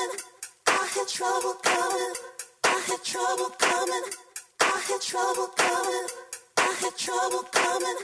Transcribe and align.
coming. 0.00 0.20
I 0.66 0.88
hear 0.94 1.04
trouble 1.04 1.54
coming. 1.62 2.14
I 2.64 2.82
hear 2.86 2.98
trouble 3.04 3.50
coming. 3.58 4.02
I 4.60 4.82
hear 4.86 4.98
trouble 4.98 5.48
coming. 5.56 6.06
I 6.56 6.76
hear 6.80 6.90
trouble 6.96 7.42
coming. 7.52 7.96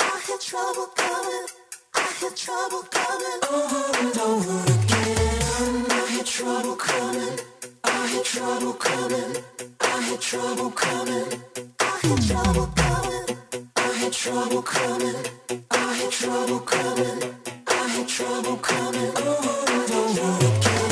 I 0.00 0.22
hear 0.26 0.38
trouble 0.38 0.86
coming. 0.96 1.46
I 1.94 2.12
hear 2.20 2.30
trouble 2.30 2.82
coming. 2.90 3.40
Over 3.52 3.98
and 3.98 4.18
over 4.18 4.72
again. 4.72 5.86
I 5.90 6.06
hear 6.10 6.24
trouble 6.24 6.76
coming. 6.76 7.38
I 7.84 8.06
hear 8.08 8.22
trouble 8.22 8.72
coming. 8.74 9.36
I 9.80 10.02
hear 10.02 10.18
trouble 10.18 10.70
coming. 10.70 11.42
I 11.80 11.98
hear 12.02 12.16
trouble 12.18 12.66
coming. 12.66 13.36
I 13.76 13.94
hear 13.98 14.10
trouble 14.10 14.62
coming. 14.62 15.16
I 15.70 15.96
hear 15.96 16.10
trouble 16.10 16.60
coming. 16.60 17.34
I 17.68 17.88
hear 17.88 18.06
trouble 18.06 18.56
coming. 18.56 19.16
Over 19.16 19.72
and 19.72 19.90
over 19.92 20.46
again. 20.46 20.85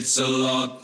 It's 0.00 0.16
a 0.18 0.26
lot. 0.26 0.79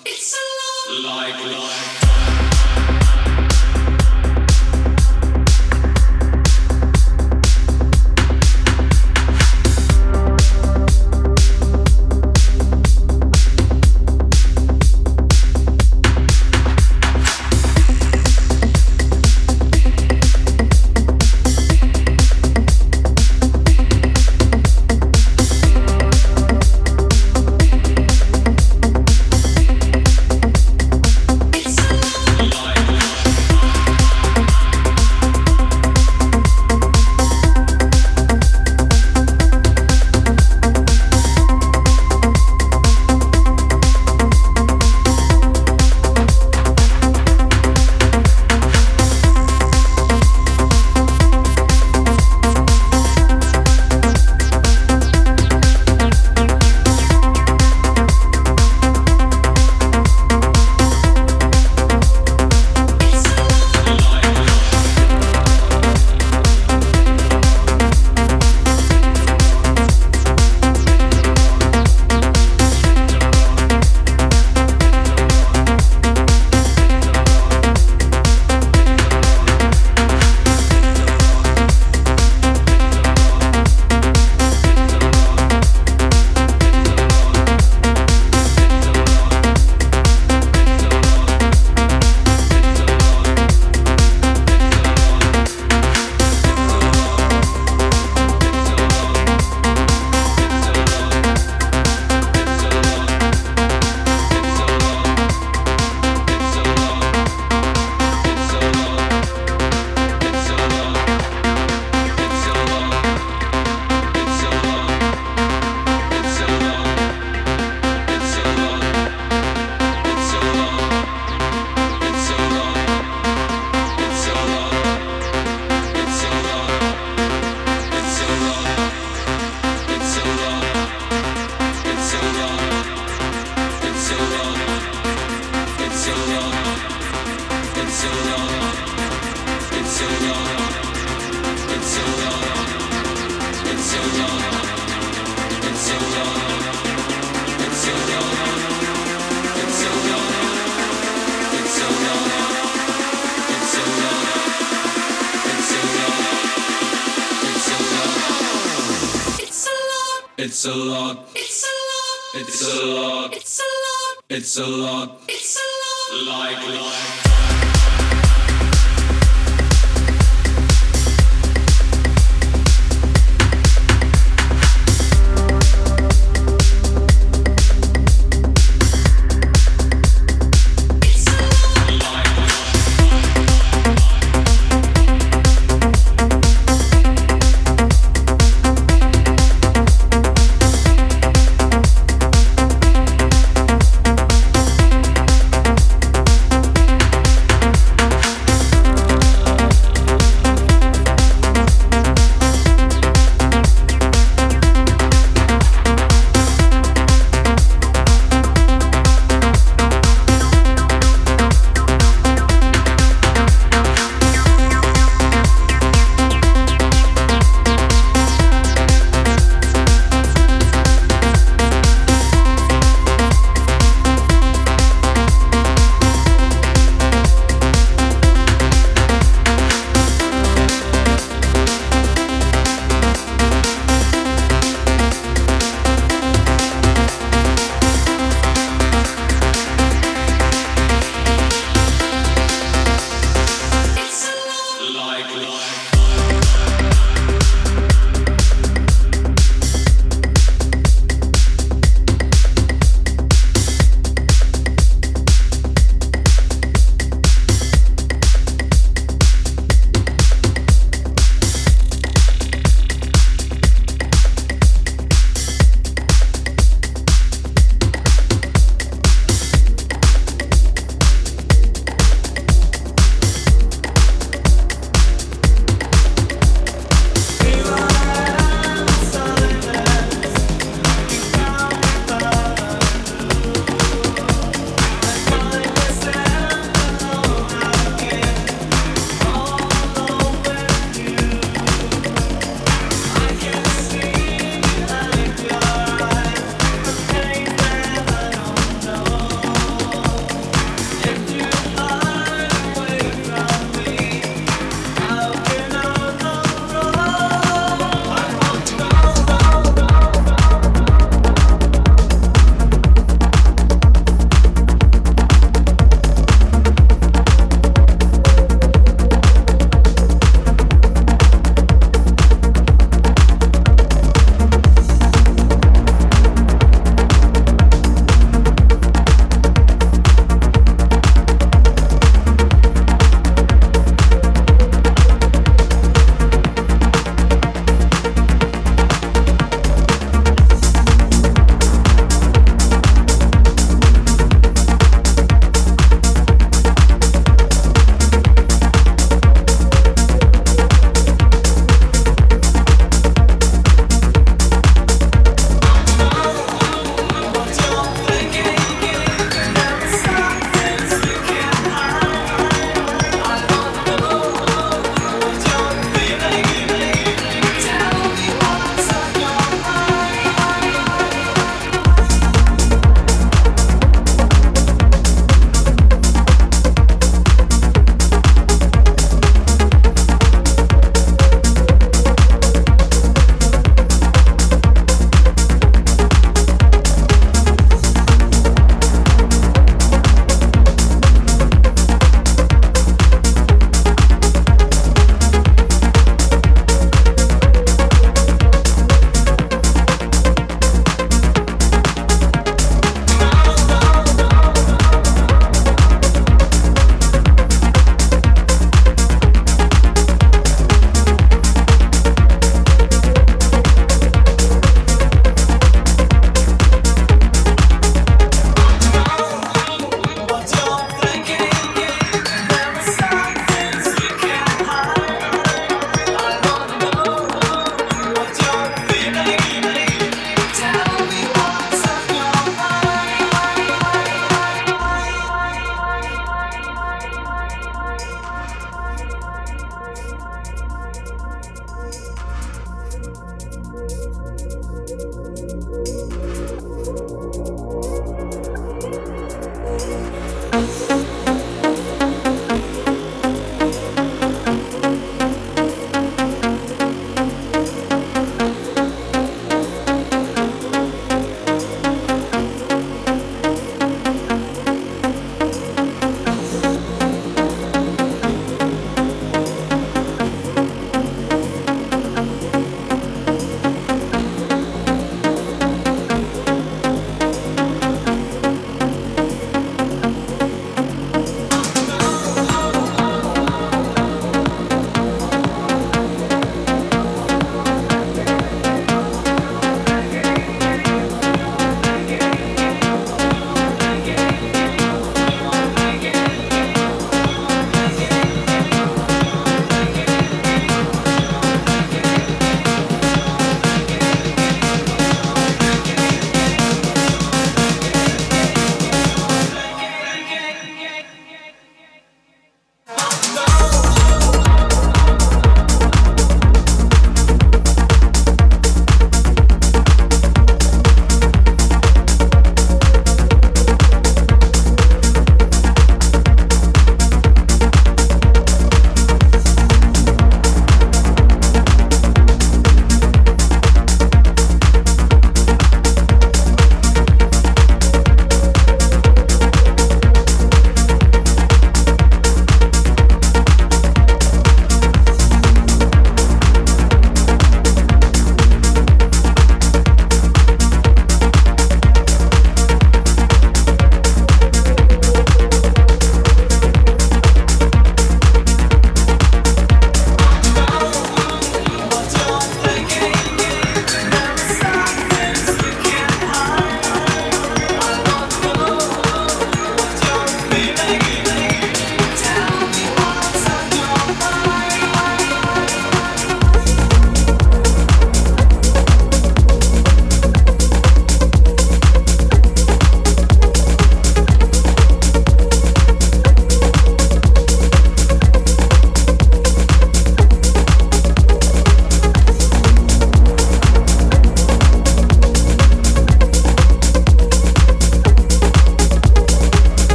It's 164.38 164.58
a 164.58 164.66
lot. 164.66 165.25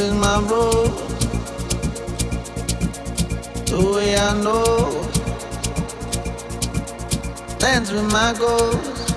Is 0.00 0.12
my 0.12 0.38
road. 0.42 0.92
The 3.66 3.78
way 3.94 4.16
I 4.16 4.32
know. 4.44 5.02
Dance 7.58 7.90
with 7.90 8.12
my 8.12 8.32
ghost. 8.38 9.12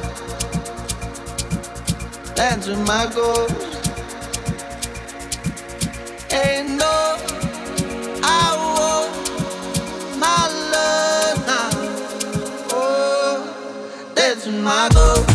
Dance 2.36 2.66
with 2.66 2.80
my 2.88 3.06
ghost. 3.14 3.92
Ain't 6.34 6.70
no 6.80 7.18
I 8.24 8.56
want 8.76 9.12
my 10.18 10.48
love 10.74 11.38
now. 11.46 11.70
Oh, 12.74 14.14
dance 14.16 14.48
with 14.48 14.64
my 14.64 14.90
ghost. 14.92 15.31